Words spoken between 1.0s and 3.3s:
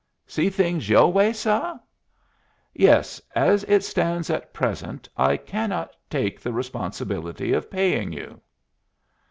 way, suh?" "Yes.